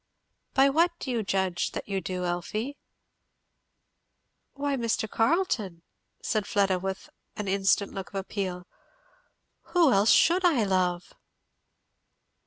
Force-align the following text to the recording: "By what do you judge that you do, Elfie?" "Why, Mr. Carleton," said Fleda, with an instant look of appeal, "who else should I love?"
"By 0.55 0.67
what 0.67 0.97
do 0.97 1.11
you 1.11 1.21
judge 1.21 1.73
that 1.73 1.87
you 1.87 2.01
do, 2.01 2.25
Elfie?" 2.25 2.75
"Why, 4.53 4.75
Mr. 4.75 5.07
Carleton," 5.07 5.83
said 6.23 6.47
Fleda, 6.47 6.79
with 6.79 7.11
an 7.35 7.47
instant 7.47 7.93
look 7.93 8.09
of 8.09 8.15
appeal, 8.15 8.65
"who 9.77 9.91
else 9.93 10.09
should 10.09 10.43
I 10.43 10.63
love?" 10.63 11.13